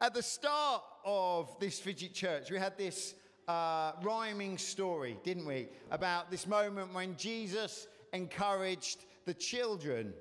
At 0.00 0.12
the 0.12 0.22
start 0.22 0.82
of 1.06 1.58
this 1.58 1.80
Fidget 1.80 2.12
Church, 2.12 2.50
we 2.50 2.58
had 2.58 2.76
this 2.76 3.14
uh, 3.48 3.92
rhyming 4.02 4.58
story, 4.58 5.16
didn't 5.24 5.46
we? 5.46 5.68
About 5.90 6.30
this 6.30 6.46
moment 6.46 6.92
when 6.92 7.16
Jesus 7.16 7.88
encouraged 8.12 9.06
the 9.24 9.32
children 9.32 10.12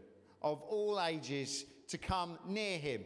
of 0.42 0.62
all 0.62 1.02
ages 1.02 1.66
to 1.90 1.98
come 1.98 2.40
near 2.48 2.78
him. 2.78 3.04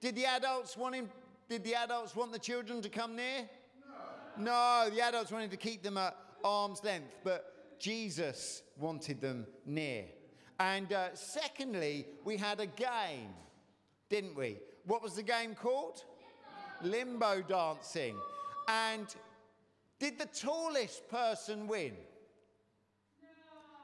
Did 0.00 0.14
the 0.14 0.26
adults 0.26 0.76
want 0.76 0.94
him? 0.94 1.10
Did 1.48 1.64
the 1.64 1.74
adults 1.74 2.14
want 2.14 2.32
the 2.32 2.38
children 2.38 2.80
to 2.82 2.88
come 2.88 3.16
near? 3.16 3.48
No. 4.38 4.44
No, 4.44 4.90
the 4.94 5.00
adults 5.00 5.32
wanted 5.32 5.50
to 5.50 5.56
keep 5.56 5.82
them 5.82 5.98
at 5.98 6.16
arm's 6.44 6.84
length, 6.84 7.16
but 7.24 7.80
Jesus 7.80 8.62
wanted 8.78 9.20
them 9.20 9.44
near. 9.66 10.04
And 10.60 10.92
uh, 10.92 11.14
secondly, 11.14 12.06
we 12.24 12.36
had 12.36 12.60
a 12.60 12.66
game, 12.66 13.30
didn't 14.08 14.36
we? 14.36 14.60
What 14.86 15.02
was 15.02 15.14
the 15.14 15.22
game 15.24 15.56
called? 15.56 16.04
Limbo 16.82 17.42
dancing. 17.42 18.16
And 18.68 19.06
did 19.98 20.18
the 20.18 20.26
tallest 20.26 21.08
person 21.08 21.66
win? 21.66 21.92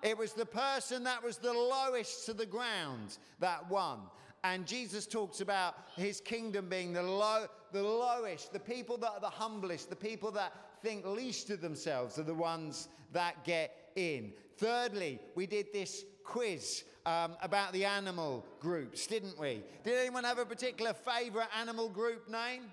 It 0.03 0.17
was 0.17 0.33
the 0.33 0.47
person 0.47 1.05
that 1.05 1.23
was 1.23 1.39
the 1.39 1.53
lowest 1.53 2.27
to 2.27 2.33
the 2.33 2.47
ground 2.47 3.19
that 3.41 3.69
won. 3.69 4.01
And 4.45 4.67
Jesus 4.67 5.07
talks 5.07 5.41
about 5.41 5.75
his 5.97 6.21
kingdom 6.21 6.69
being 6.69 6.93
the, 6.93 7.03
low, 7.03 7.47
the 7.73 7.83
lowest, 7.83 8.53
the 8.53 8.61
people 8.61 8.97
that 8.99 9.11
are 9.11 9.21
the 9.21 9.29
humblest, 9.29 9.91
the 9.91 9.97
people 9.97 10.31
that 10.33 10.53
think 10.83 11.05
least 11.05 11.51
of 11.51 11.61
themselves 11.61 12.19
are 12.19 12.25
the 12.25 12.35
ones 12.35 12.89
that 13.13 13.43
get 13.45 13.75
in. 13.97 14.33
Thirdly, 14.57 15.19
we 15.35 15.47
did 15.47 15.73
this 15.73 16.05
quiz 16.25 16.85
um, 17.05 17.37
about 17.43 17.73
the 17.73 17.85
animal 17.85 18.45
groups, 18.61 19.07
didn't 19.07 19.39
we? 19.39 19.63
Did 19.83 19.99
anyone 19.99 20.25
have 20.25 20.39
a 20.39 20.45
particular 20.45 20.93
favourite 20.93 21.49
animal 21.59 21.89
group 21.89 22.29
name? 22.29 22.65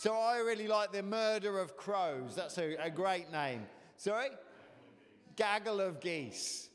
So 0.00 0.14
I 0.14 0.38
really 0.38 0.66
like 0.66 0.92
the 0.92 1.02
murder 1.02 1.58
of 1.58 1.76
crows. 1.76 2.34
That's 2.34 2.56
a, 2.56 2.74
a 2.76 2.88
great 2.88 3.30
name. 3.30 3.66
Sorry? 3.98 4.28
Gaggle 5.36 5.78
of 5.78 6.00
geese. 6.00 6.70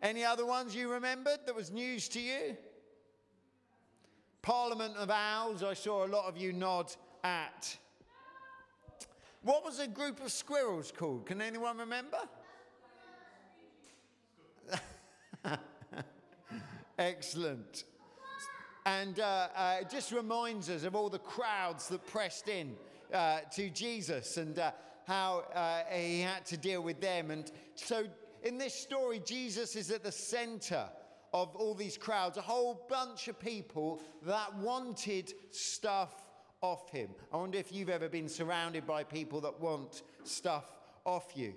Any 0.00 0.24
other 0.24 0.46
ones 0.46 0.72
you 0.72 0.88
remembered 0.88 1.40
that 1.46 1.56
was 1.56 1.72
news 1.72 2.08
to 2.10 2.20
you? 2.20 2.56
Parliament 4.40 4.96
of 4.98 5.10
Owls, 5.10 5.64
I 5.64 5.74
saw 5.74 6.06
a 6.06 6.10
lot 6.10 6.28
of 6.28 6.36
you 6.36 6.52
nod 6.52 6.94
at. 7.24 7.76
What 9.42 9.64
was 9.64 9.80
a 9.80 9.88
group 9.88 10.24
of 10.24 10.30
squirrels 10.30 10.92
called? 10.96 11.26
Can 11.26 11.42
anyone 11.42 11.76
remember? 11.76 12.18
Excellent. 16.96 17.82
And 18.86 19.20
uh, 19.20 19.48
uh, 19.54 19.76
it 19.82 19.90
just 19.90 20.12
reminds 20.12 20.70
us 20.70 20.84
of 20.84 20.94
all 20.94 21.10
the 21.10 21.18
crowds 21.18 21.88
that 21.88 22.06
pressed 22.06 22.48
in 22.48 22.76
uh, 23.12 23.40
to 23.52 23.68
Jesus 23.70 24.36
and 24.36 24.58
uh, 24.58 24.72
how 25.06 25.44
uh, 25.54 25.82
he 25.92 26.20
had 26.20 26.46
to 26.46 26.56
deal 26.56 26.82
with 26.82 27.00
them. 27.00 27.30
And 27.30 27.50
so 27.74 28.04
in 28.42 28.58
this 28.58 28.74
story, 28.74 29.20
Jesus 29.24 29.76
is 29.76 29.90
at 29.90 30.02
the 30.02 30.12
center 30.12 30.88
of 31.32 31.54
all 31.56 31.74
these 31.74 31.96
crowds, 31.96 32.38
a 32.38 32.42
whole 32.42 32.86
bunch 32.88 33.28
of 33.28 33.38
people 33.38 34.00
that 34.22 34.54
wanted 34.56 35.32
stuff 35.50 36.22
off 36.60 36.90
him. 36.90 37.10
I 37.32 37.36
wonder 37.36 37.58
if 37.58 37.72
you've 37.72 37.88
ever 37.88 38.08
been 38.08 38.28
surrounded 38.28 38.86
by 38.86 39.04
people 39.04 39.40
that 39.42 39.60
want 39.60 40.02
stuff 40.24 40.64
off 41.04 41.32
you. 41.34 41.54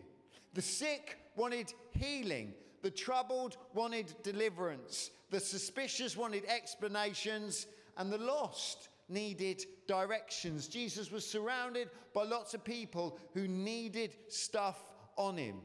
The 0.53 0.61
sick 0.61 1.17
wanted 1.35 1.73
healing, 1.91 2.53
the 2.81 2.91
troubled 2.91 3.57
wanted 3.73 4.13
deliverance, 4.23 5.11
the 5.33 5.39
suspicious 5.39 6.15
wanted 6.15 6.45
explanations, 6.45 7.65
and 7.97 8.13
the 8.13 8.19
lost 8.19 8.89
needed 9.09 9.65
directions. 9.87 10.67
Jesus 10.67 11.11
was 11.11 11.25
surrounded 11.25 11.89
by 12.13 12.23
lots 12.23 12.53
of 12.53 12.63
people 12.63 13.17
who 13.33 13.47
needed 13.47 14.15
stuff 14.27 14.85
on 15.17 15.35
him. 15.35 15.55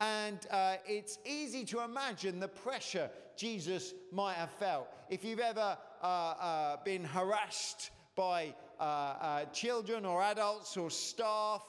And 0.00 0.38
uh, 0.50 0.76
it's 0.86 1.18
easy 1.24 1.64
to 1.66 1.80
imagine 1.80 2.38
the 2.38 2.48
pressure 2.48 3.08
Jesus 3.34 3.94
might 4.12 4.34
have 4.34 4.50
felt. 4.50 4.88
If 5.08 5.24
you've 5.24 5.40
ever 5.40 5.78
uh, 6.02 6.06
uh, 6.06 6.76
been 6.84 7.04
harassed 7.04 7.90
by 8.16 8.54
uh, 8.78 8.82
uh, 8.82 9.44
children 9.46 10.04
or 10.04 10.22
adults 10.22 10.76
or 10.76 10.90
staff, 10.90 11.62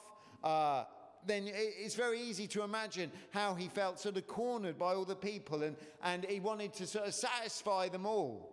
uh, 0.44 0.84
then 1.26 1.44
it's 1.52 1.94
very 1.94 2.20
easy 2.20 2.46
to 2.48 2.62
imagine 2.62 3.10
how 3.30 3.54
he 3.54 3.68
felt 3.68 3.98
sort 3.98 4.16
of 4.16 4.26
cornered 4.26 4.78
by 4.78 4.94
all 4.94 5.04
the 5.04 5.16
people 5.16 5.62
and, 5.62 5.76
and 6.02 6.24
he 6.24 6.40
wanted 6.40 6.72
to 6.74 6.86
sort 6.86 7.06
of 7.06 7.14
satisfy 7.14 7.88
them 7.88 8.06
all. 8.06 8.52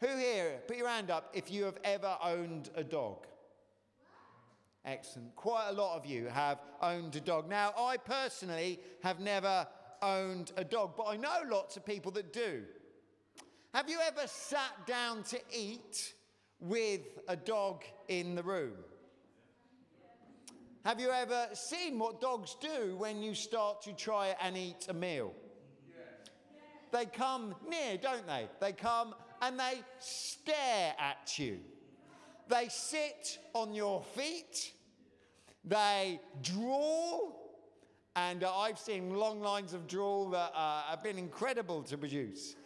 Who 0.00 0.16
here, 0.16 0.60
put 0.66 0.76
your 0.76 0.88
hand 0.88 1.10
up 1.10 1.30
if 1.34 1.50
you 1.50 1.64
have 1.64 1.78
ever 1.82 2.16
owned 2.22 2.70
a 2.74 2.84
dog? 2.84 3.26
Excellent. 4.84 5.34
Quite 5.34 5.68
a 5.70 5.72
lot 5.72 5.96
of 5.96 6.04
you 6.04 6.26
have 6.26 6.60
owned 6.82 7.16
a 7.16 7.20
dog. 7.20 7.48
Now, 7.48 7.72
I 7.78 7.96
personally 7.96 8.80
have 9.02 9.18
never 9.18 9.66
owned 10.02 10.52
a 10.56 10.64
dog, 10.64 10.94
but 10.96 11.04
I 11.04 11.16
know 11.16 11.40
lots 11.50 11.76
of 11.76 11.86
people 11.86 12.12
that 12.12 12.32
do. 12.32 12.64
Have 13.72 13.88
you 13.88 13.98
ever 14.06 14.26
sat 14.26 14.86
down 14.86 15.22
to 15.24 15.40
eat 15.50 16.14
with 16.60 17.00
a 17.26 17.36
dog 17.36 17.84
in 18.08 18.34
the 18.34 18.42
room? 18.42 18.74
Have 20.84 21.00
you 21.00 21.10
ever 21.10 21.48
seen 21.54 21.98
what 21.98 22.20
dogs 22.20 22.58
do 22.60 22.94
when 22.98 23.22
you 23.22 23.34
start 23.34 23.80
to 23.84 23.94
try 23.94 24.36
and 24.38 24.54
eat 24.54 24.84
a 24.90 24.92
meal? 24.92 25.32
They 26.92 27.06
come 27.06 27.54
near, 27.66 27.96
don't 27.96 28.26
they? 28.26 28.48
They 28.60 28.72
come 28.72 29.14
and 29.40 29.58
they 29.58 29.80
stare 29.98 30.94
at 30.98 31.38
you. 31.38 31.60
They 32.48 32.68
sit 32.68 33.38
on 33.54 33.72
your 33.72 34.02
feet. 34.14 34.74
They 35.64 36.20
drool. 36.42 37.34
And 38.14 38.44
uh, 38.44 38.54
I've 38.54 38.78
seen 38.78 39.14
long 39.14 39.40
lines 39.40 39.72
of 39.72 39.86
drool 39.86 40.28
that 40.30 40.52
uh, 40.54 40.82
have 40.82 41.02
been 41.02 41.16
incredible 41.16 41.82
to 41.84 41.96
produce. 41.96 42.56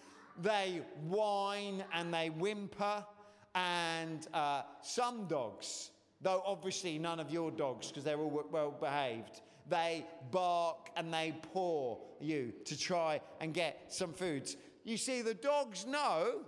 They 0.43 0.83
whine 1.07 1.85
and 1.95 2.13
they 2.13 2.31
whimper. 2.31 3.07
And 3.55 4.27
uh, 4.35 4.63
some 4.83 5.29
dogs 5.29 5.93
though 6.21 6.43
obviously 6.45 6.99
none 6.99 7.21
of 7.21 7.31
your 7.31 7.51
dogs, 7.51 7.89
because 7.89 8.05
they're 8.05 8.19
all 8.19 8.45
well 8.51 8.71
behaved, 8.71 9.41
they 9.69 10.05
bark 10.31 10.91
and 10.97 11.13
they 11.13 11.35
paw 11.53 11.99
you 12.21 12.53
to 12.65 12.79
try 12.79 13.21
and 13.41 13.53
get 13.55 13.85
some 13.89 14.13
foods. 14.13 14.57
You 14.85 14.97
see, 14.97 15.23
the 15.23 15.35
dogs 15.35 15.87
know, 15.87 16.41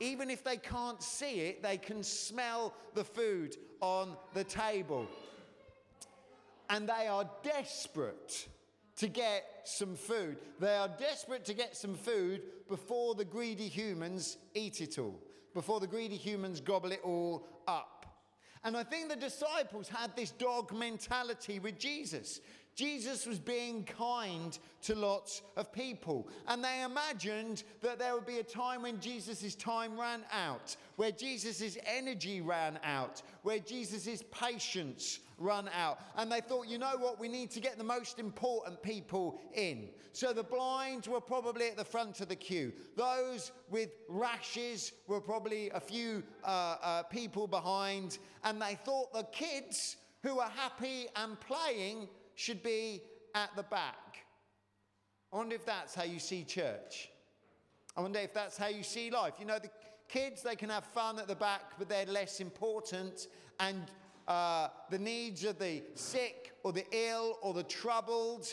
even 0.00 0.30
if 0.30 0.42
they 0.42 0.56
can't 0.56 1.02
see 1.02 1.40
it, 1.40 1.62
they 1.62 1.76
can 1.76 2.02
smell 2.02 2.74
the 2.94 3.04
food 3.04 3.56
on 3.80 4.16
the 4.32 4.44
table. 4.44 5.06
And 6.70 6.88
they 6.88 7.06
are 7.06 7.28
desperate 7.42 8.48
to 8.96 9.08
get 9.08 9.44
some 9.64 9.94
food. 9.94 10.38
They 10.60 10.74
are 10.74 10.88
desperate 10.98 11.44
to 11.46 11.54
get 11.54 11.76
some 11.76 11.94
food 11.94 12.42
before 12.68 13.14
the 13.14 13.24
greedy 13.24 13.68
humans 13.68 14.38
eat 14.54 14.80
it 14.80 14.98
all, 14.98 15.20
before 15.52 15.80
the 15.80 15.86
greedy 15.86 16.16
humans 16.16 16.60
gobble 16.60 16.92
it 16.92 17.00
all 17.04 17.46
up. 17.68 17.93
And 18.64 18.76
I 18.76 18.82
think 18.82 19.10
the 19.10 19.16
disciples 19.16 19.88
had 19.88 20.16
this 20.16 20.30
dog 20.30 20.72
mentality 20.72 21.58
with 21.58 21.78
Jesus. 21.78 22.40
Jesus 22.74 23.24
was 23.26 23.38
being 23.38 23.84
kind 23.84 24.58
to 24.82 24.94
lots 24.94 25.42
of 25.56 25.72
people. 25.72 26.28
And 26.48 26.64
they 26.64 26.82
imagined 26.82 27.62
that 27.82 27.98
there 27.98 28.14
would 28.14 28.26
be 28.26 28.38
a 28.38 28.42
time 28.42 28.82
when 28.82 29.00
Jesus' 29.00 29.54
time 29.54 29.98
ran 29.98 30.24
out, 30.32 30.76
where 30.96 31.12
Jesus' 31.12 31.78
energy 31.86 32.40
ran 32.40 32.80
out, 32.82 33.22
where 33.42 33.60
Jesus' 33.60 34.24
patience 34.32 35.20
ran 35.38 35.68
out. 35.76 35.98
And 36.16 36.30
they 36.30 36.40
thought, 36.40 36.66
you 36.66 36.78
know 36.78 36.96
what, 36.98 37.18
we 37.18 37.28
need 37.28 37.50
to 37.52 37.60
get 37.60 37.78
the 37.78 37.84
most 37.84 38.18
important 38.18 38.82
people 38.82 39.40
in. 39.54 39.88
So 40.12 40.32
the 40.32 40.42
blind 40.42 41.06
were 41.06 41.20
probably 41.20 41.68
at 41.68 41.76
the 41.76 41.84
front 41.84 42.20
of 42.20 42.28
the 42.28 42.36
queue. 42.36 42.72
Those 42.96 43.52
with 43.70 43.90
rashes 44.08 44.92
were 45.06 45.20
probably 45.20 45.70
a 45.70 45.80
few 45.80 46.22
uh, 46.44 46.76
uh, 46.82 47.02
people 47.04 47.46
behind. 47.46 48.18
And 48.44 48.60
they 48.60 48.78
thought 48.84 49.12
the 49.12 49.26
kids 49.32 49.96
who 50.22 50.36
were 50.36 50.50
happy 50.56 51.06
and 51.16 51.38
playing 51.40 52.08
should 52.34 52.62
be 52.62 53.02
at 53.34 53.54
the 53.56 53.62
back. 53.64 54.24
I 55.32 55.36
wonder 55.36 55.56
if 55.56 55.66
that's 55.66 55.94
how 55.94 56.04
you 56.04 56.20
see 56.20 56.44
church. 56.44 57.10
I 57.96 58.00
wonder 58.00 58.20
if 58.20 58.32
that's 58.32 58.56
how 58.56 58.68
you 58.68 58.82
see 58.82 59.10
life. 59.10 59.34
You 59.38 59.46
know, 59.46 59.58
the 59.58 59.70
kids, 60.08 60.42
they 60.42 60.56
can 60.56 60.70
have 60.70 60.84
fun 60.84 61.18
at 61.18 61.28
the 61.28 61.34
back, 61.34 61.72
but 61.78 61.88
they're 61.88 62.06
less 62.06 62.40
important. 62.40 63.28
And 63.60 63.90
uh, 64.26 64.68
the 64.90 64.98
needs 64.98 65.44
of 65.44 65.58
the 65.58 65.82
sick 65.94 66.52
or 66.62 66.72
the 66.72 66.86
ill 66.92 67.38
or 67.42 67.52
the 67.54 67.62
troubled, 67.62 68.46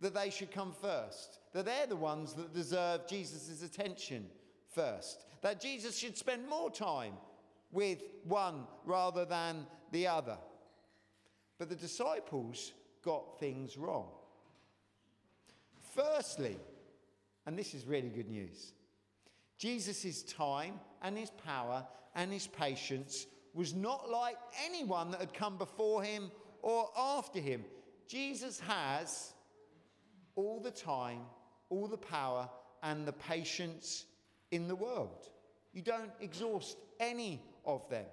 that 0.00 0.14
they 0.14 0.30
should 0.30 0.50
come 0.50 0.72
first. 0.72 1.40
That 1.52 1.64
they're 1.64 1.86
the 1.86 1.96
ones 1.96 2.34
that 2.34 2.54
deserve 2.54 3.06
Jesus' 3.08 3.62
attention 3.62 4.26
first. 4.74 5.24
That 5.42 5.60
Jesus 5.60 5.96
should 5.96 6.16
spend 6.16 6.48
more 6.48 6.70
time 6.70 7.14
with 7.70 8.02
one 8.24 8.64
rather 8.84 9.24
than 9.24 9.66
the 9.92 10.06
other. 10.06 10.38
But 11.58 11.68
the 11.68 11.76
disciples 11.76 12.72
got 13.02 13.38
things 13.38 13.76
wrong. 13.76 14.08
Firstly, 15.94 16.56
and 17.46 17.58
this 17.58 17.74
is 17.74 17.86
really 17.86 18.10
good 18.10 18.28
news, 18.28 18.72
Jesus' 19.58 20.22
time 20.22 20.74
and 21.02 21.16
his 21.16 21.30
power 21.30 21.86
and 22.14 22.32
his 22.32 22.46
patience 22.46 23.26
was 23.54 23.74
not 23.74 24.08
like 24.10 24.36
anyone 24.64 25.10
that 25.10 25.20
had 25.20 25.34
come 25.34 25.58
before 25.58 26.02
him 26.02 26.30
or 26.62 26.90
after 26.96 27.40
him. 27.40 27.64
Jesus 28.06 28.60
has 28.60 29.32
all 30.36 30.60
the 30.60 30.70
time, 30.70 31.20
all 31.68 31.88
the 31.88 31.96
power, 31.96 32.48
and 32.82 33.06
the 33.06 33.12
patience 33.12 34.06
in 34.50 34.68
the 34.68 34.76
world. 34.76 35.28
You 35.72 35.82
don't 35.82 36.10
exhaust 36.20 36.78
any 37.00 37.42
of 37.64 37.88
them. 37.88 38.06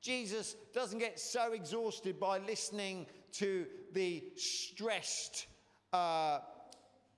Jesus 0.00 0.56
doesn't 0.74 0.98
get 0.98 1.18
so 1.20 1.52
exhausted 1.52 2.18
by 2.18 2.38
listening 2.38 3.06
to 3.32 3.66
the 3.92 4.24
stressed 4.36 5.46
uh, 5.92 6.40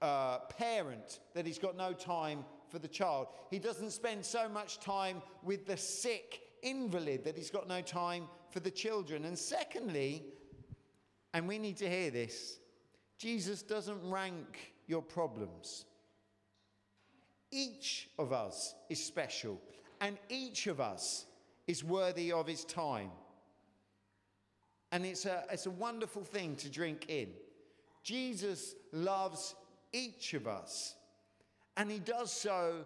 uh, 0.00 0.38
parent 0.58 1.20
that 1.34 1.46
he's 1.46 1.58
got 1.58 1.76
no 1.76 1.92
time 1.92 2.44
for 2.68 2.78
the 2.78 2.88
child. 2.88 3.28
He 3.50 3.58
doesn't 3.58 3.92
spend 3.92 4.24
so 4.24 4.48
much 4.48 4.80
time 4.80 5.22
with 5.42 5.66
the 5.66 5.76
sick 5.76 6.40
invalid 6.62 7.24
that 7.24 7.36
he's 7.36 7.50
got 7.50 7.68
no 7.68 7.80
time 7.80 8.24
for 8.50 8.60
the 8.60 8.70
children. 8.70 9.24
And 9.24 9.38
secondly, 9.38 10.24
and 11.34 11.48
we 11.48 11.58
need 11.58 11.76
to 11.78 11.88
hear 11.88 12.10
this 12.10 12.58
Jesus 13.18 13.62
doesn't 13.62 13.98
rank 14.10 14.74
your 14.86 15.02
problems. 15.02 15.84
Each 17.50 18.08
of 18.18 18.32
us 18.32 18.74
is 18.88 19.04
special, 19.04 19.60
and 20.00 20.16
each 20.28 20.66
of 20.66 20.80
us 20.80 21.26
is 21.66 21.84
worthy 21.84 22.32
of 22.32 22.46
his 22.46 22.64
time. 22.64 23.10
And 24.90 25.06
it's 25.06 25.26
a, 25.26 25.44
it's 25.50 25.66
a 25.66 25.70
wonderful 25.70 26.24
thing 26.24 26.56
to 26.56 26.68
drink 26.68 27.06
in. 27.08 27.28
Jesus 28.02 28.74
loves 28.92 29.54
each 29.92 30.34
of 30.34 30.46
us, 30.46 30.94
and 31.76 31.90
he 31.90 31.98
does 31.98 32.32
so 32.32 32.84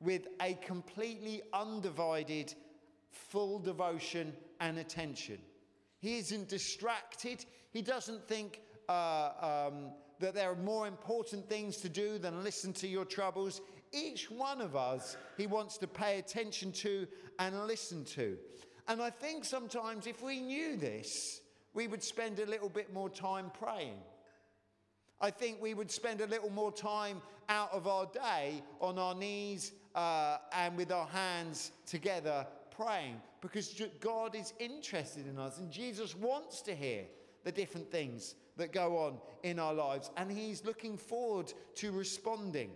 with 0.00 0.28
a 0.40 0.54
completely 0.54 1.42
undivided, 1.52 2.54
full 3.10 3.58
devotion 3.58 4.32
and 4.60 4.78
attention. 4.78 5.38
He 5.98 6.18
isn't 6.18 6.48
distracted. 6.48 7.44
He 7.72 7.82
doesn't 7.82 8.26
think 8.26 8.60
uh, 8.88 9.68
um, 9.70 9.90
that 10.18 10.34
there 10.34 10.50
are 10.50 10.56
more 10.56 10.86
important 10.86 11.48
things 11.48 11.76
to 11.78 11.88
do 11.88 12.18
than 12.18 12.42
listen 12.42 12.72
to 12.74 12.88
your 12.88 13.04
troubles. 13.04 13.60
Each 13.92 14.30
one 14.30 14.60
of 14.60 14.76
us, 14.76 15.16
he 15.36 15.46
wants 15.46 15.76
to 15.78 15.86
pay 15.86 16.18
attention 16.18 16.72
to 16.72 17.06
and 17.38 17.66
listen 17.66 18.04
to. 18.06 18.36
And 18.88 19.02
I 19.02 19.10
think 19.10 19.44
sometimes 19.44 20.06
if 20.06 20.22
we 20.22 20.40
knew 20.40 20.76
this, 20.76 21.40
we 21.74 21.86
would 21.86 22.02
spend 22.02 22.38
a 22.38 22.46
little 22.46 22.68
bit 22.68 22.92
more 22.92 23.08
time 23.08 23.50
praying. 23.58 23.98
I 25.20 25.30
think 25.30 25.60
we 25.60 25.74
would 25.74 25.90
spend 25.90 26.20
a 26.20 26.26
little 26.26 26.50
more 26.50 26.72
time 26.72 27.20
out 27.48 27.70
of 27.72 27.86
our 27.86 28.06
day 28.06 28.62
on 28.80 28.98
our 28.98 29.14
knees 29.14 29.72
uh, 29.94 30.38
and 30.52 30.76
with 30.76 30.90
our 30.90 31.06
hands 31.06 31.72
together 31.84 32.46
praying 32.80 33.20
because 33.40 33.80
God 34.00 34.34
is 34.34 34.54
interested 34.58 35.26
in 35.26 35.38
us 35.38 35.58
and 35.58 35.70
Jesus 35.70 36.16
wants 36.16 36.62
to 36.62 36.74
hear 36.74 37.04
the 37.44 37.52
different 37.52 37.90
things 37.90 38.34
that 38.56 38.72
go 38.72 38.98
on 38.98 39.18
in 39.42 39.58
our 39.58 39.74
lives 39.74 40.10
and 40.16 40.30
He's 40.30 40.64
looking 40.64 40.96
forward 40.96 41.52
to 41.76 41.92
responding. 41.92 42.70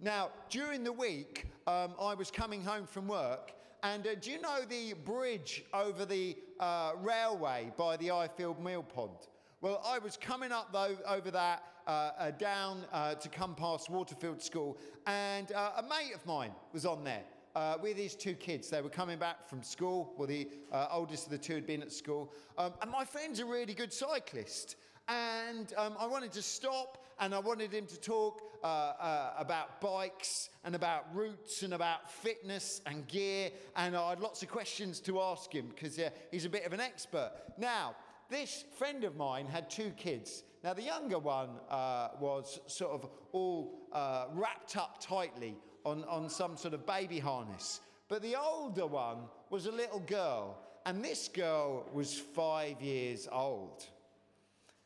Now, 0.00 0.30
during 0.50 0.84
the 0.84 0.92
week, 0.92 1.46
um, 1.66 1.94
I 2.00 2.14
was 2.14 2.30
coming 2.30 2.62
home 2.62 2.86
from 2.86 3.08
work 3.08 3.52
and 3.82 4.06
uh, 4.06 4.14
do 4.14 4.30
you 4.30 4.40
know 4.40 4.60
the 4.68 4.94
bridge 5.04 5.64
over 5.74 6.06
the 6.06 6.36
uh, 6.58 6.92
railway 7.02 7.70
by 7.76 7.98
the 7.98 8.08
Ifield 8.08 8.60
Mill 8.60 8.82
Pond? 8.82 9.28
Well, 9.60 9.82
I 9.84 9.98
was 9.98 10.16
coming 10.16 10.52
up 10.52 10.72
though, 10.72 10.96
over 11.06 11.30
that 11.30 11.62
uh, 11.86 12.10
uh 12.18 12.30
down 12.30 12.86
uh, 12.92 13.14
to 13.14 13.28
come 13.28 13.54
past 13.54 13.90
Waterfield 13.90 14.42
School, 14.42 14.78
and 15.06 15.52
uh, 15.52 15.72
a 15.76 15.82
mate 15.82 16.14
of 16.14 16.24
mine 16.24 16.52
was 16.72 16.86
on 16.86 17.04
there. 17.04 17.24
Uh, 17.54 17.76
with 17.80 17.96
these 17.96 18.16
two 18.16 18.34
kids. 18.34 18.68
They 18.68 18.82
were 18.82 18.88
coming 18.88 19.16
back 19.16 19.48
from 19.48 19.62
school. 19.62 20.12
Well, 20.18 20.26
the 20.26 20.48
uh, 20.72 20.88
oldest 20.90 21.26
of 21.26 21.30
the 21.30 21.38
two 21.38 21.54
had 21.54 21.68
been 21.68 21.82
at 21.82 21.92
school. 21.92 22.32
Um, 22.58 22.72
and 22.82 22.90
my 22.90 23.04
friend's 23.04 23.38
a 23.38 23.44
really 23.44 23.74
good 23.74 23.92
cyclist. 23.92 24.74
And 25.06 25.72
um, 25.76 25.94
I 26.00 26.06
wanted 26.06 26.32
to 26.32 26.42
stop 26.42 27.04
and 27.20 27.32
I 27.32 27.38
wanted 27.38 27.72
him 27.72 27.86
to 27.86 28.00
talk 28.00 28.42
uh, 28.64 28.66
uh, 28.66 29.34
about 29.38 29.80
bikes 29.80 30.48
and 30.64 30.74
about 30.74 31.04
routes 31.14 31.62
and 31.62 31.74
about 31.74 32.10
fitness 32.10 32.80
and 32.86 33.06
gear. 33.06 33.50
And 33.76 33.96
I 33.96 34.10
had 34.10 34.20
lots 34.20 34.42
of 34.42 34.48
questions 34.48 34.98
to 35.02 35.20
ask 35.20 35.52
him 35.52 35.68
because 35.68 36.00
he's 36.32 36.46
a 36.46 36.50
bit 36.50 36.66
of 36.66 36.72
an 36.72 36.80
expert. 36.80 37.30
Now, 37.56 37.94
this 38.30 38.64
friend 38.76 39.04
of 39.04 39.14
mine 39.16 39.46
had 39.46 39.70
two 39.70 39.92
kids. 39.96 40.42
Now, 40.64 40.72
the 40.72 40.82
younger 40.82 41.18
one 41.20 41.50
uh, 41.70 42.08
was 42.18 42.58
sort 42.66 42.92
of 42.92 43.08
all 43.32 43.86
uh, 43.92 44.24
wrapped 44.32 44.76
up 44.76 44.98
tightly 45.00 45.56
on, 45.84 46.04
on 46.04 46.28
some 46.28 46.56
sort 46.56 46.74
of 46.74 46.86
baby 46.86 47.18
harness. 47.18 47.80
But 48.08 48.22
the 48.22 48.36
older 48.36 48.86
one 48.86 49.18
was 49.50 49.66
a 49.66 49.72
little 49.72 50.00
girl, 50.00 50.58
and 50.86 51.04
this 51.04 51.28
girl 51.28 51.88
was 51.92 52.14
five 52.18 52.80
years 52.80 53.28
old. 53.30 53.84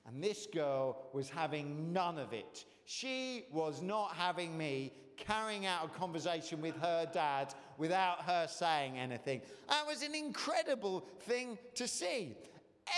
And 0.07 0.23
this 0.23 0.47
girl 0.47 1.09
was 1.13 1.29
having 1.29 1.93
none 1.93 2.19
of 2.19 2.33
it. 2.33 2.65
She 2.87 3.45
was 3.53 3.83
not 3.83 4.15
having 4.15 4.57
me 4.57 4.93
carrying 5.19 5.67
out 5.67 5.85
a 5.85 5.89
conversation 5.89 6.63
with 6.63 6.77
her 6.81 7.07
dad 7.13 7.53
without 7.77 8.23
her 8.23 8.47
saying 8.49 8.99
anything. 8.99 9.43
That 9.69 9.87
was 9.87 10.03
an 10.03 10.15
incredible 10.15 11.07
thing 11.21 11.59
to 11.75 11.87
see. 11.87 12.37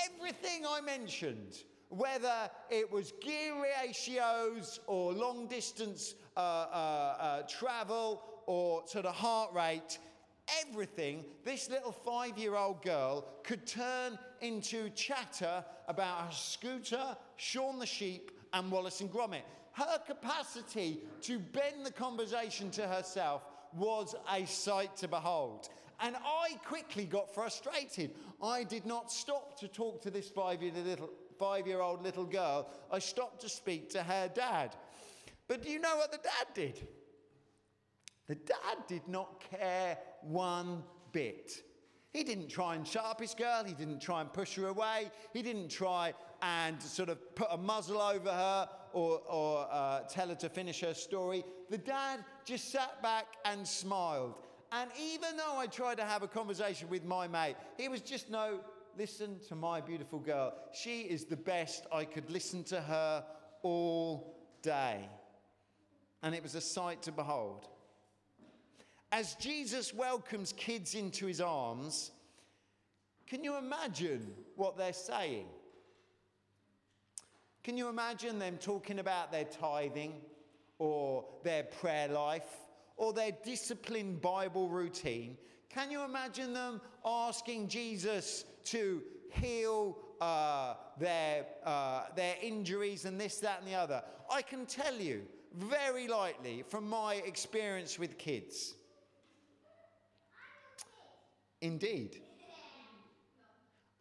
Everything 0.07 0.65
I 0.69 0.81
mentioned, 0.81 1.65
whether 1.89 2.51
it 2.71 2.93
was 2.93 3.13
gear 3.21 3.55
ratios 3.83 4.79
or 4.87 5.13
long 5.13 5.49
distance 5.49 6.15
uh, 6.41 6.67
uh, 6.73 7.17
uh, 7.21 7.43
travel 7.43 8.23
or 8.47 8.83
sort 8.87 9.05
of 9.05 9.15
heart 9.15 9.53
rate, 9.53 9.99
everything, 10.67 11.23
this 11.45 11.69
little 11.69 11.93
five 11.93 12.39
year 12.39 12.57
old 12.57 12.83
girl 12.83 13.27
could 13.45 13.67
turn 13.67 14.19
into 14.41 14.89
chatter 14.91 15.63
about 15.87 16.27
her 16.27 16.33
scooter, 16.33 17.15
Shaun 17.37 17.79
the 17.79 17.85
sheep, 17.85 18.31
and 18.55 18.71
Wallace 18.71 19.03
and 19.03 19.13
Gromit. 19.13 19.43
Her 19.73 19.99
capacity 20.07 21.01
to 21.23 21.39
bend 21.39 21.85
the 21.85 21.93
conversation 21.93 22.71
to 22.73 22.89
herself 22.89 23.43
was 23.77 24.15
a 24.33 24.47
sight 24.47 24.97
to 24.97 25.09
behold. 25.09 25.69
And 26.01 26.17
I 26.17 26.55
quickly 26.65 27.05
got 27.05 27.35
frustrated. 27.35 28.13
I 28.43 28.65
did 28.65 28.87
not 28.87 29.13
stop 29.13 29.61
to 29.61 29.69
talk 29.69 30.01
to 30.03 30.11
this 30.11 30.31
five 30.31 30.63
year, 30.63 30.73
little, 30.75 31.11
five 31.39 31.67
year 31.67 31.83
old 31.83 32.03
little 32.03 32.25
girl. 32.25 32.69
I 32.91 32.99
stopped 32.99 33.43
to 33.43 33.49
speak 33.51 33.91
to 33.91 34.03
her 34.03 34.31
dad. 34.35 34.75
But 35.51 35.65
do 35.65 35.69
you 35.69 35.81
know 35.81 35.97
what 35.97 36.13
the 36.13 36.19
dad 36.19 36.55
did? 36.55 36.87
The 38.29 38.37
dad 38.37 38.87
did 38.87 39.09
not 39.09 39.43
care 39.51 39.99
one 40.23 40.85
bit. 41.11 41.65
He 42.13 42.23
didn't 42.23 42.51
try 42.51 42.77
and 42.77 42.87
shut 42.87 43.05
up 43.05 43.21
his 43.21 43.35
girl. 43.35 43.65
He 43.65 43.73
didn't 43.73 44.01
try 44.01 44.21
and 44.21 44.33
push 44.33 44.55
her 44.55 44.69
away. 44.69 45.11
He 45.33 45.43
didn't 45.43 45.69
try 45.69 46.15
and 46.41 46.81
sort 46.81 47.09
of 47.09 47.35
put 47.35 47.49
a 47.51 47.57
muzzle 47.57 48.01
over 48.01 48.31
her 48.31 48.69
or, 48.93 49.23
or 49.29 49.67
uh, 49.73 50.03
tell 50.03 50.29
her 50.29 50.37
to 50.37 50.49
finish 50.49 50.83
her 50.83 50.95
story. 50.95 51.43
The 51.69 51.79
dad 51.79 52.25
just 52.45 52.71
sat 52.71 53.03
back 53.03 53.27
and 53.45 53.67
smiled. 53.67 54.37
And 54.71 54.89
even 55.03 55.37
though 55.37 55.57
I 55.57 55.67
tried 55.67 55.97
to 55.97 56.05
have 56.05 56.23
a 56.23 56.29
conversation 56.29 56.89
with 56.89 57.05
my 57.05 57.27
mate, 57.27 57.57
he 57.77 57.89
was 57.89 58.03
just 58.03 58.31
no, 58.31 58.61
listen 58.97 59.41
to 59.49 59.57
my 59.57 59.81
beautiful 59.81 60.21
girl. 60.21 60.55
She 60.73 61.01
is 61.01 61.25
the 61.25 61.37
best. 61.37 61.89
I 61.93 62.05
could 62.05 62.31
listen 62.31 62.63
to 62.65 62.81
her 62.81 63.25
all 63.65 64.37
day. 64.63 65.09
And 66.23 66.35
it 66.35 66.43
was 66.43 66.55
a 66.55 66.61
sight 66.61 67.03
to 67.03 67.13
behold. 67.13 67.69
As 69.13 69.35
Jesus 69.37 69.93
welcomes 69.93 70.53
kids 70.53 70.95
into 70.95 71.27
his 71.27 71.41
arms, 71.41 72.13
can 73.27 73.43
you 73.43 73.57
imagine 73.57 74.33
what 74.57 74.77
they're 74.77 74.93
saying? 74.93 75.47
Can 77.63 77.77
you 77.77 77.89
imagine 77.89 78.39
them 78.39 78.57
talking 78.59 78.99
about 78.99 79.31
their 79.31 79.45
tithing 79.45 80.15
or 80.79 81.25
their 81.43 81.65
prayer 81.65 82.09
life 82.09 82.49
or 82.97 83.13
their 83.13 83.33
disciplined 83.45 84.21
Bible 84.21 84.69
routine? 84.69 85.37
Can 85.69 85.91
you 85.91 86.03
imagine 86.03 86.53
them 86.53 86.81
asking 87.05 87.69
Jesus 87.69 88.45
to 88.65 89.03
heal 89.33 89.99
uh, 90.21 90.75
their, 90.99 91.47
uh, 91.65 92.05
their 92.17 92.35
injuries 92.43 93.05
and 93.05 93.21
this, 93.21 93.39
that, 93.39 93.61
and 93.61 93.69
the 93.69 93.75
other? 93.75 94.03
I 94.31 94.43
can 94.43 94.67
tell 94.67 94.95
you 94.95 95.23
very 95.55 96.07
lightly 96.09 96.65
from 96.69 96.89
my 96.89 97.15
experience 97.15 97.99
with 97.99 98.19
kids 98.19 98.75
indeed. 101.61 102.21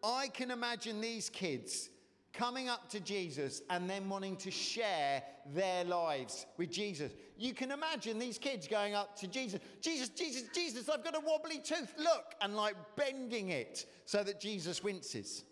I 0.03 0.29
can 0.29 0.51
imagine 0.51 1.01
these 1.01 1.29
kids 1.29 1.89
coming 2.31 2.69
up 2.69 2.89
to 2.89 2.99
Jesus 2.99 3.61
and 3.69 3.89
then 3.89 4.07
wanting 4.07 4.37
to 4.37 4.51
share 4.51 5.23
their 5.53 5.83
lives 5.83 6.45
with 6.57 6.71
Jesus. 6.71 7.11
You 7.37 7.53
can 7.53 7.71
imagine 7.71 8.17
these 8.17 8.37
kids 8.37 8.67
going 8.67 8.93
up 8.93 9.17
to 9.19 9.27
Jesus, 9.27 9.59
Jesus, 9.81 10.09
Jesus, 10.09 10.43
Jesus, 10.53 10.87
I've 10.87 11.03
got 11.03 11.17
a 11.17 11.19
wobbly 11.19 11.59
tooth, 11.59 11.93
look, 11.97 12.35
and 12.41 12.55
like 12.55 12.75
bending 12.95 13.49
it 13.49 13.85
so 14.05 14.23
that 14.23 14.39
Jesus 14.39 14.83
winces. 14.83 15.43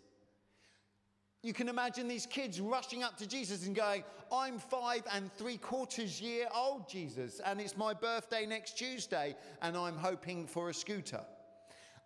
You 1.42 1.52
can 1.52 1.68
imagine 1.68 2.08
these 2.08 2.26
kids 2.26 2.60
rushing 2.60 3.04
up 3.04 3.16
to 3.18 3.26
Jesus 3.26 3.64
and 3.66 3.74
going, 3.74 4.02
I'm 4.32 4.58
five 4.58 5.02
and 5.14 5.32
three 5.34 5.56
quarters 5.56 6.20
year 6.20 6.48
old, 6.52 6.88
Jesus, 6.88 7.40
and 7.44 7.60
it's 7.60 7.76
my 7.76 7.94
birthday 7.94 8.44
next 8.44 8.76
Tuesday, 8.76 9.36
and 9.62 9.76
I'm 9.76 9.96
hoping 9.96 10.48
for 10.48 10.68
a 10.68 10.74
scooter. 10.74 11.20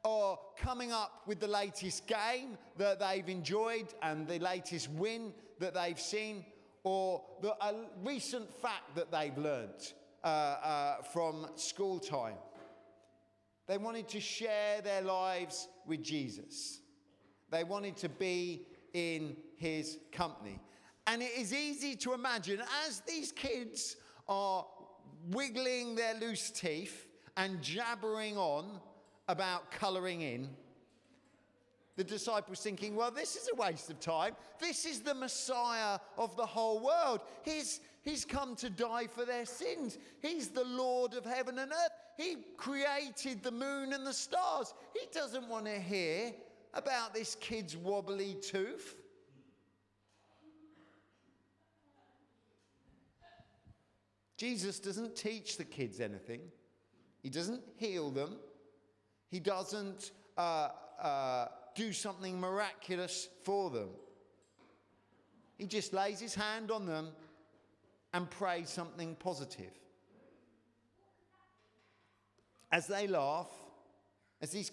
Or 0.05 0.39
coming 0.59 0.93
up 0.93 1.23
with 1.27 1.41
the 1.41 1.49
latest 1.49 2.07
game 2.07 2.59
that 2.77 3.01
they've 3.01 3.29
enjoyed 3.29 3.87
and 4.03 4.29
the 4.29 4.39
latest 4.39 4.91
win 4.91 5.33
that 5.61 5.73
they've 5.73 6.01
seen, 6.01 6.45
or 6.85 7.23
the, 7.41 7.53
a 7.65 7.75
recent 8.05 8.53
fact 8.61 8.95
that 8.97 9.11
they've 9.11 9.39
learnt 9.39 9.95
uh, 10.23 10.27
uh, 10.27 11.03
from 11.05 11.47
school 11.57 11.99
time. 11.99 12.37
They 13.67 13.79
wanted 13.79 14.09
to 14.09 14.21
share 14.21 14.83
their 14.83 15.01
lives 15.01 15.69
with 15.87 16.03
Jesus. 16.03 16.81
They 17.51 17.65
wanted 17.65 17.97
to 17.99 18.09
be 18.09 18.67
in 18.95 19.37
his 19.57 19.99
company. 20.11 20.59
And 21.07 21.23
it 21.23 21.33
is 21.37 21.53
easy 21.53 21.97
to 21.97 22.13
imagine 22.13 22.63
as 22.87 23.01
these 23.01 23.33
kids 23.33 23.97
are 24.29 24.65
wiggling 25.31 25.95
their 25.95 26.15
loose 26.15 26.51
teeth 26.51 27.09
and 27.37 27.61
jabbering 27.63 28.37
on 28.37 28.81
about 29.29 29.71
colouring 29.71 30.21
in, 30.21 30.49
the 31.97 32.05
disciples 32.05 32.61
thinking, 32.61 32.97
well, 32.97 33.11
this 33.11 33.37
is 33.37 33.49
a 33.53 33.57
waste 33.57 33.91
of 33.91 34.01
time. 34.01 34.35
This 34.59 34.87
is 34.87 35.01
the 35.01 35.15
Messiah 35.15 35.99
of 36.17 36.37
the 36.37 36.47
whole 36.47 36.81
world. 36.83 37.21
He's, 37.43 37.81
he's 38.03 38.25
come 38.25 38.57
to 38.57 38.71
die 38.71 39.07
for 39.07 39.25
their 39.25 39.45
sins. 39.45 39.99
He's 40.21 40.49
the 40.49 40.65
Lord 40.65 41.15
of 41.15 41.25
heaven 41.25 41.59
and 41.59 41.71
earth. 41.71 41.93
He 42.17 42.37
created 42.57 43.43
the 43.43 43.51
moon 43.51 43.93
and 43.93 44.07
the 44.07 44.13
stars. 44.15 44.73
He 44.95 45.07
doesn't 45.13 45.49
want 45.49 45.67
to 45.67 45.79
hear 45.79 46.33
about 46.75 47.15
this 47.15 47.35
kid's 47.35 47.77
wobbly 47.77 48.37
tooth. 48.41 48.97
Jesus 54.37 54.81
doesn't 54.81 55.15
teach 55.15 55.57
the 55.57 55.65
kids 55.65 56.01
anything. 56.01 56.41
He 57.23 57.31
doesn't 57.31 57.63
heal 57.77 58.11
them. 58.11 58.37
He 59.29 59.39
doesn't 59.39 60.11
uh, 60.37 60.69
uh, 61.01 61.47
do 61.77 61.93
something 61.93 62.41
miraculous 62.41 63.29
for 63.45 63.71
them. 63.71 63.91
He 65.59 65.67
just 65.67 65.93
lays 65.93 66.19
his 66.19 66.35
hand 66.35 66.71
on 66.71 66.87
them 66.87 67.11
and 68.13 68.29
prays 68.29 68.69
something 68.69 69.15
positive. 69.15 69.73
As 72.73 72.87
they 72.87 73.07
laugh, 73.07 73.51
as 74.43 74.51
these 74.51 74.71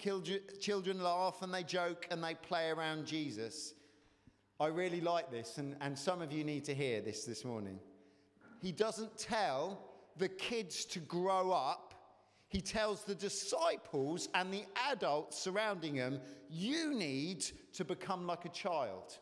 children 0.60 1.02
laugh 1.02 1.44
and 1.44 1.54
they 1.54 1.64
joke 1.64 2.08
and 2.10 2.24
they 2.24 2.34
play 2.34 2.70
around 2.70 3.06
Jesus, 3.06 3.76
I 4.60 4.68
really 4.68 5.00
like 5.00 5.32
this, 5.32 5.60
and, 5.60 5.76
and 5.80 5.98
some 5.98 6.22
of 6.22 6.34
you 6.34 6.44
need 6.44 6.66
to 6.66 6.74
hear 6.74 7.02
this 7.02 7.24
this 7.24 7.46
morning. 7.46 7.80
He 8.62 8.72
doesn't 8.72 9.16
tell 9.18 9.80
the 10.18 10.28
kids 10.28 10.84
to 10.86 11.00
grow 11.00 11.52
up, 11.52 11.94
he 12.50 12.62
tells 12.62 13.04
the 13.04 13.14
disciples 13.14 14.28
and 14.34 14.52
the 14.52 14.64
adults 14.92 15.40
surrounding 15.40 15.96
them, 15.96 16.20
you 16.50 16.92
need 16.92 17.46
to 17.74 17.86
become 17.86 18.26
like 18.26 18.46
a 18.46 18.50
child. 18.50 19.20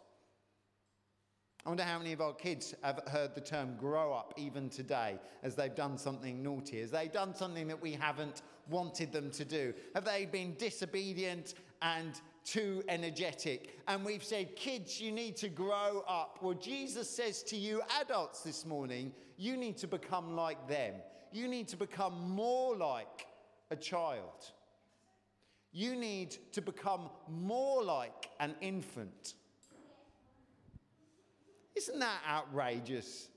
I 1.66 1.70
wonder 1.70 1.84
how 1.84 1.98
many 1.98 2.14
of 2.14 2.22
our 2.22 2.34
kids 2.34 2.74
have 2.82 3.02
heard 3.08 3.36
the 3.36 3.42
term 3.42 3.76
grow 3.78 4.14
up 4.14 4.34
even 4.38 4.70
today 4.70 5.20
as 5.44 5.54
they've 5.54 5.76
done 5.76 5.98
something 5.98 6.42
naughty, 6.42 6.80
as 6.80 6.92
they've 6.92 7.12
done 7.12 7.36
something 7.36 7.68
that 7.68 7.82
we 7.82 7.92
haven't 7.92 8.42
wanted 8.70 9.12
them 9.12 9.32
to 9.32 9.46
do? 9.46 9.74
Have 9.96 10.06
they 10.06 10.26
been 10.26 10.56
disobedient 10.58 11.56
and 11.82 12.20
too 12.44 12.84
energetic? 12.90 13.80
And 13.88 14.06
we've 14.06 14.24
said, 14.24 14.56
kids, 14.56 15.00
you 15.02 15.12
need 15.12 15.36
to 15.38 15.50
grow 15.50 16.04
up. 16.08 16.40
Well, 16.42 16.54
Jesus 16.54 17.10
says 17.10 17.44
to 17.44 17.56
you, 17.56 17.82
adults, 18.02 18.42
this 18.42 18.66
morning, 18.66 19.14
you 19.38 19.58
need 19.58 19.78
to 19.78 19.88
become 19.88 20.36
like 20.36 20.68
them. 20.68 20.96
You 21.32 21.48
need 21.48 21.68
to 21.70 21.78
become 21.78 22.30
more 22.30 22.76
like 22.76 23.28
a 23.70 23.76
child. 23.76 24.52
You 25.72 25.96
need 25.96 26.38
to 26.54 26.62
become 26.62 27.10
more 27.30 27.84
like 27.84 28.30
an 28.40 28.56
infant. 28.62 29.36
Isn't 31.76 32.00
that 32.00 32.20
outrageous? 32.28 33.28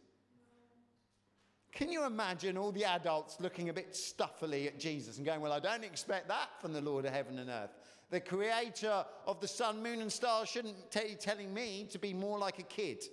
Can 1.72 1.92
you 1.92 2.04
imagine 2.04 2.56
all 2.56 2.72
the 2.72 2.84
adults 2.84 3.36
looking 3.40 3.68
a 3.68 3.72
bit 3.72 3.94
stuffily 3.94 4.66
at 4.66 4.78
Jesus 4.78 5.16
and 5.16 5.26
going, 5.26 5.40
Well, 5.40 5.52
I 5.52 5.60
don't 5.60 5.84
expect 5.84 6.28
that 6.28 6.48
from 6.60 6.72
the 6.72 6.80
Lord 6.80 7.04
of 7.04 7.12
heaven 7.12 7.38
and 7.38 7.48
earth. 7.48 7.70
The 8.10 8.20
creator 8.20 9.04
of 9.26 9.40
the 9.40 9.46
sun, 9.46 9.82
moon, 9.82 10.00
and 10.00 10.12
stars 10.12 10.48
shouldn't 10.48 10.90
be 10.92 11.16
telling 11.18 11.54
me 11.54 11.86
to 11.92 11.98
be 11.98 12.12
more 12.12 12.38
like 12.38 12.58
a 12.58 12.64
kid. 12.64 13.04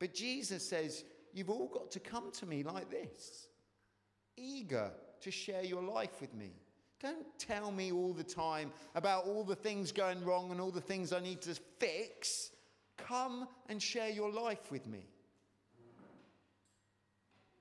But 0.00 0.12
Jesus 0.12 0.68
says, 0.68 1.04
You've 1.32 1.50
all 1.50 1.68
got 1.68 1.92
to 1.92 2.00
come 2.00 2.32
to 2.32 2.46
me 2.46 2.64
like 2.64 2.90
this, 2.90 3.46
eager 4.36 4.90
to 5.20 5.30
share 5.30 5.62
your 5.62 5.82
life 5.82 6.20
with 6.20 6.34
me. 6.34 6.50
Don't 7.00 7.26
tell 7.38 7.70
me 7.70 7.92
all 7.92 8.12
the 8.12 8.24
time 8.24 8.72
about 8.94 9.26
all 9.26 9.44
the 9.44 9.54
things 9.56 9.92
going 9.92 10.24
wrong 10.24 10.50
and 10.50 10.60
all 10.60 10.70
the 10.70 10.80
things 10.80 11.12
I 11.12 11.20
need 11.20 11.40
to 11.42 11.54
fix. 11.78 12.50
Come 12.96 13.48
and 13.68 13.80
share 13.80 14.10
your 14.10 14.30
life 14.30 14.70
with 14.70 14.86
me. 14.86 15.06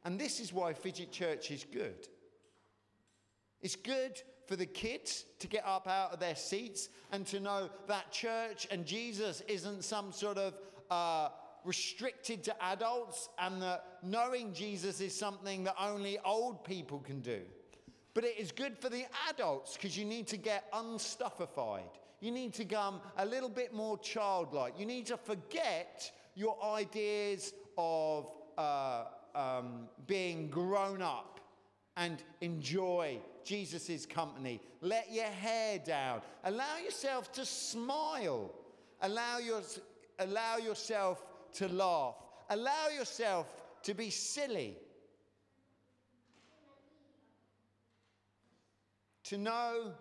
And 0.04 0.20
this 0.20 0.40
is 0.40 0.52
why 0.52 0.74
Fidget 0.74 1.12
Church 1.12 1.52
is 1.52 1.66
good. 1.72 2.08
It's 3.62 3.76
good 3.76 4.22
for 4.48 4.56
the 4.56 4.66
kids 4.66 5.26
to 5.40 5.48
get 5.48 5.66
up 5.66 5.88
out 5.88 6.12
of 6.14 6.20
their 6.20 6.36
seats 6.36 6.90
and 7.12 7.26
to 7.28 7.40
know 7.40 7.70
that 7.88 8.12
church 8.12 8.68
and 8.72 8.86
Jesus 8.86 9.42
isn't 9.48 9.84
some 9.84 10.12
sort 10.12 10.38
of 10.38 10.56
uh, 10.90 11.30
restricted 11.64 12.44
to 12.44 12.64
adults 12.64 13.30
and 13.40 13.62
that 13.62 13.86
knowing 14.04 14.52
Jesus 14.54 15.00
is 15.00 15.18
something 15.18 15.64
that 15.66 15.76
only 15.80 16.18
old 16.26 16.64
people 16.64 17.00
can 17.00 17.22
do. 17.22 17.42
But 18.14 18.26
it 18.26 18.38
is 18.38 18.52
good 18.52 18.78
for 18.78 18.90
the 18.90 19.06
adults 19.30 19.78
because 19.78 19.98
you 19.98 20.06
need 20.06 20.28
to 20.28 20.38
get 20.38 20.72
unstuffified. 20.74 21.98
You 22.20 22.32
need 22.32 22.54
to 22.56 22.66
become 22.66 23.00
a 23.18 23.26
little 23.26 23.50
bit 23.50 23.74
more 23.74 23.98
childlike. 24.00 24.74
You 24.78 24.86
need 24.86 25.06
to 25.08 25.18
forget 25.18 26.12
your 26.36 26.58
ideas 26.64 27.54
of 27.78 28.32
uh, 28.58 29.06
um, 29.36 29.88
being 30.08 30.50
grown 30.50 31.02
up 31.02 31.40
and 31.98 32.24
enjoy 32.42 33.20
Jesus' 33.44 34.06
company. 34.06 34.62
Let 34.82 35.12
your 35.12 35.26
hair 35.26 35.80
down. 35.80 36.22
Allow 36.44 36.78
yourself 36.84 37.32
to 37.34 37.46
smile. 37.46 38.54
Allow, 39.02 39.40
your, 39.40 39.62
allow 40.20 40.58
yourself 40.58 41.24
to 41.54 41.68
laugh. 41.68 42.16
Allow 42.50 42.90
yourself 42.90 43.48
to 43.84 43.94
be 43.94 44.10
silly. 44.10 44.78
To 49.26 49.38
know 49.38 49.94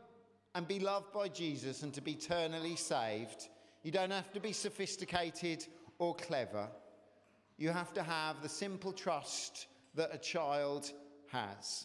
and 0.54 0.66
be 0.66 0.80
loved 0.80 1.12
by 1.12 1.28
Jesus 1.28 1.82
and 1.82 1.94
to 1.94 2.00
be 2.00 2.12
eternally 2.12 2.76
saved, 2.76 3.48
you 3.82 3.92
don't 3.92 4.10
have 4.10 4.32
to 4.32 4.40
be 4.40 4.52
sophisticated 4.52 5.66
or 5.98 6.14
clever. 6.16 6.68
You 7.60 7.68
have 7.68 7.92
to 7.92 8.02
have 8.02 8.40
the 8.42 8.48
simple 8.48 8.90
trust 8.90 9.66
that 9.94 10.14
a 10.14 10.16
child 10.16 10.90
has. 11.30 11.84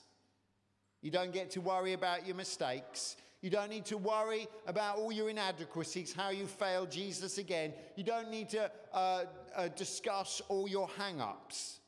You 1.02 1.12
don't 1.12 1.34
get 1.34 1.52
to 1.52 1.62
worry 1.62 1.92
about 1.92 2.26
your 2.26 2.38
mistakes. 2.38 3.18
You 3.42 3.50
don't 3.50 3.70
need 3.70 3.84
to 3.88 3.98
worry 3.98 4.48
about 4.68 4.96
all 4.96 5.12
your 5.12 5.30
inadequacies, 5.30 6.14
how 6.14 6.30
you 6.30 6.48
failed 6.48 6.92
Jesus 6.92 7.40
again. 7.40 7.74
You 7.98 8.06
don't 8.06 8.32
need 8.32 8.48
to 8.52 8.72
uh, 8.94 9.26
uh, 9.54 9.68
discuss 9.76 10.42
all 10.48 10.70
your 10.70 10.88
hang 10.98 11.20
ups. 11.20 11.82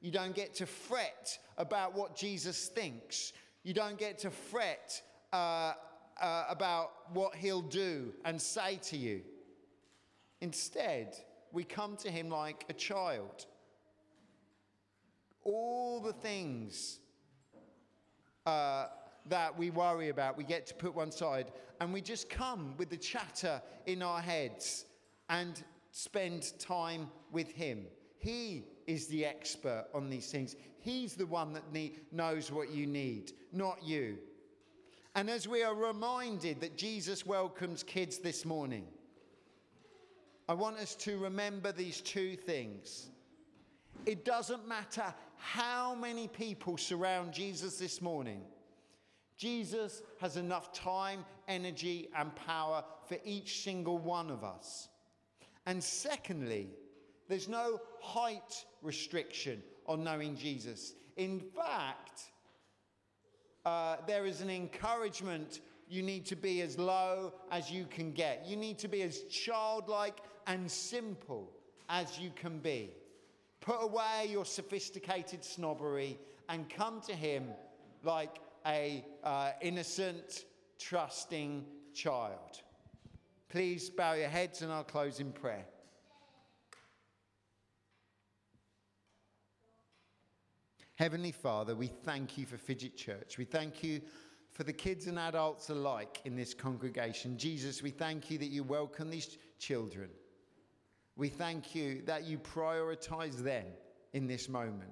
You 0.00 0.10
don't 0.10 0.34
get 0.34 0.54
to 0.54 0.64
fret 0.64 1.38
about 1.58 1.94
what 1.94 2.16
Jesus 2.16 2.68
thinks. 2.68 3.34
You 3.64 3.74
don't 3.74 3.98
get 3.98 4.18
to 4.20 4.30
fret 4.30 5.02
uh, 5.30 5.74
uh 6.18 6.44
about 6.48 6.90
what 7.12 7.34
he'll 7.34 7.60
do 7.60 8.14
and 8.24 8.40
say 8.40 8.80
to 8.84 8.96
you. 8.96 9.20
Instead, 10.40 11.18
we 11.52 11.64
come 11.64 11.96
to 11.98 12.10
him 12.10 12.28
like 12.28 12.64
a 12.68 12.72
child. 12.72 13.46
All 15.44 16.00
the 16.00 16.12
things 16.12 17.00
uh, 18.46 18.86
that 19.28 19.56
we 19.58 19.70
worry 19.70 20.08
about, 20.08 20.36
we 20.36 20.44
get 20.44 20.66
to 20.66 20.74
put 20.74 20.94
one 20.94 21.10
side, 21.10 21.52
and 21.80 21.92
we 21.92 22.00
just 22.00 22.28
come 22.28 22.74
with 22.78 22.90
the 22.90 22.96
chatter 22.96 23.60
in 23.86 24.02
our 24.02 24.20
heads 24.20 24.86
and 25.28 25.62
spend 25.92 26.58
time 26.58 27.08
with 27.32 27.50
him. 27.52 27.86
He 28.18 28.64
is 28.86 29.06
the 29.06 29.24
expert 29.24 29.86
on 29.94 30.10
these 30.10 30.30
things. 30.30 30.56
He's 30.80 31.14
the 31.14 31.26
one 31.26 31.52
that 31.54 31.72
need, 31.72 32.00
knows 32.12 32.52
what 32.52 32.70
you 32.70 32.86
need, 32.86 33.32
not 33.52 33.82
you. 33.82 34.18
And 35.14 35.28
as 35.28 35.48
we 35.48 35.62
are 35.62 35.74
reminded 35.74 36.60
that 36.60 36.76
Jesus 36.76 37.26
welcomes 37.26 37.82
kids 37.82 38.18
this 38.18 38.44
morning, 38.44 38.86
I 40.50 40.52
want 40.52 40.78
us 40.78 40.96
to 40.96 41.16
remember 41.16 41.70
these 41.70 42.00
two 42.00 42.34
things. 42.34 43.10
It 44.04 44.24
doesn't 44.24 44.66
matter 44.66 45.14
how 45.36 45.94
many 45.94 46.26
people 46.26 46.76
surround 46.76 47.32
Jesus 47.32 47.78
this 47.78 48.02
morning, 48.02 48.40
Jesus 49.36 50.02
has 50.20 50.36
enough 50.36 50.72
time, 50.72 51.24
energy, 51.46 52.08
and 52.16 52.34
power 52.34 52.82
for 53.06 53.16
each 53.24 53.62
single 53.62 53.98
one 53.98 54.28
of 54.28 54.42
us. 54.42 54.88
And 55.66 55.80
secondly, 55.80 56.70
there's 57.28 57.48
no 57.48 57.80
height 58.00 58.64
restriction 58.82 59.62
on 59.86 60.02
knowing 60.02 60.36
Jesus. 60.36 60.94
In 61.16 61.38
fact, 61.38 62.22
uh, 63.64 63.98
there 64.04 64.26
is 64.26 64.40
an 64.40 64.50
encouragement 64.50 65.60
you 65.88 66.02
need 66.02 66.26
to 66.26 66.36
be 66.36 66.60
as 66.62 66.76
low 66.76 67.34
as 67.52 67.70
you 67.70 67.84
can 67.84 68.10
get. 68.12 68.46
You 68.46 68.56
need 68.56 68.78
to 68.78 68.88
be 68.88 69.02
as 69.02 69.22
childlike 69.24 70.18
and 70.46 70.70
simple 70.70 71.50
as 71.88 72.18
you 72.18 72.30
can 72.34 72.58
be. 72.58 72.90
Put 73.60 73.82
away 73.82 74.28
your 74.30 74.44
sophisticated 74.44 75.44
snobbery 75.44 76.18
and 76.48 76.68
come 76.68 77.00
to 77.02 77.12
Him 77.14 77.44
like 78.02 78.38
a 78.66 79.04
uh, 79.22 79.52
innocent, 79.60 80.44
trusting 80.78 81.64
child. 81.94 82.62
Please 83.48 83.90
bow 83.90 84.14
your 84.14 84.28
heads 84.28 84.62
and 84.62 84.72
I'll 84.72 84.84
close 84.84 85.20
in 85.20 85.32
prayer. 85.32 85.66
Heavenly 90.94 91.32
Father, 91.32 91.74
we 91.74 91.86
thank 91.86 92.36
you 92.36 92.44
for 92.44 92.58
Fidget 92.58 92.96
Church. 92.96 93.38
We 93.38 93.46
thank 93.46 93.82
you 93.82 94.02
for 94.52 94.64
the 94.64 94.72
kids 94.72 95.06
and 95.06 95.18
adults 95.18 95.70
alike 95.70 96.20
in 96.26 96.36
this 96.36 96.52
congregation. 96.52 97.38
Jesus, 97.38 97.82
we 97.82 97.90
thank 97.90 98.30
you 98.30 98.36
that 98.38 98.50
you 98.50 98.62
welcome 98.62 99.08
these 99.08 99.38
children. 99.58 100.10
We 101.20 101.28
thank 101.28 101.74
you 101.74 102.00
that 102.06 102.24
you 102.24 102.38
prioritize 102.38 103.36
them 103.36 103.66
in 104.14 104.26
this 104.26 104.48
moment. 104.48 104.88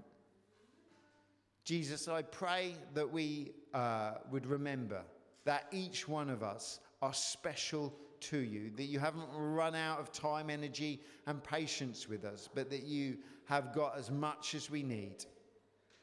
Jesus, 1.65 2.07
I 2.07 2.21
pray 2.21 2.75
that 2.93 3.11
we 3.11 3.53
uh, 3.73 4.17
would 4.31 4.45
remember 4.45 5.01
that 5.47 5.69
each 5.73 6.07
one 6.07 6.29
of 6.29 6.43
us 6.43 6.81
are 7.01 7.15
special 7.15 7.95
to 8.21 8.37
you, 8.37 8.71
that 8.77 8.85
you 8.85 8.99
haven't 8.99 9.25
run 9.33 9.75
out 9.75 10.01
of 10.01 10.13
time, 10.13 10.51
energy, 10.51 11.01
and 11.27 11.43
patience 11.43 12.11
with 12.11 12.27
us, 12.27 12.47
but 12.55 12.69
that 12.69 12.83
you 12.83 13.17
have 13.47 13.73
got 13.73 13.97
as 13.97 14.11
much 14.11 14.55
as 14.55 14.71
we 14.71 14.83
need. 14.83 15.25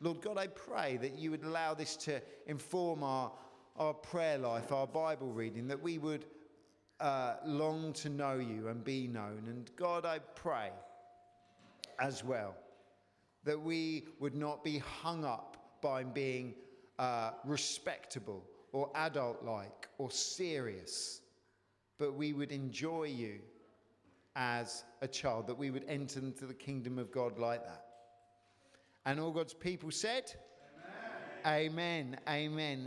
Lord 0.01 0.21
God, 0.21 0.39
I 0.39 0.47
pray 0.47 0.97
that 0.97 1.19
you 1.19 1.29
would 1.29 1.43
allow 1.43 1.75
this 1.75 1.95
to 1.97 2.19
inform 2.47 3.03
our, 3.03 3.31
our 3.77 3.93
prayer 3.93 4.39
life, 4.39 4.71
our 4.71 4.87
Bible 4.87 5.31
reading, 5.31 5.67
that 5.67 5.83
we 5.83 5.99
would 5.99 6.25
uh, 6.99 7.35
long 7.45 7.93
to 7.93 8.09
know 8.09 8.37
you 8.37 8.67
and 8.67 8.83
be 8.83 9.07
known. 9.07 9.43
And 9.47 9.69
God, 9.75 10.05
I 10.05 10.19
pray 10.19 10.69
as 11.99 12.23
well 12.23 12.55
that 13.43 13.59
we 13.59 14.05
would 14.19 14.35
not 14.35 14.63
be 14.63 14.79
hung 14.79 15.23
up 15.23 15.57
by 15.81 16.03
being 16.03 16.55
uh, 16.97 17.31
respectable 17.43 18.43
or 18.71 18.89
adult 18.95 19.43
like 19.43 19.87
or 19.97 20.09
serious, 20.09 21.21
but 21.97 22.13
we 22.15 22.33
would 22.33 22.51
enjoy 22.51 23.03
you 23.03 23.39
as 24.35 24.83
a 25.01 25.07
child, 25.07 25.47
that 25.47 25.57
we 25.57 25.71
would 25.71 25.85
enter 25.87 26.19
into 26.19 26.45
the 26.45 26.53
kingdom 26.53 26.97
of 26.97 27.11
God 27.11 27.37
like 27.37 27.63
that. 27.63 27.85
And 29.05 29.19
all 29.19 29.31
God's 29.31 29.53
people 29.53 29.91
said, 29.91 30.33
Amen, 31.45 32.17
amen. 32.27 32.27
amen. 32.27 32.83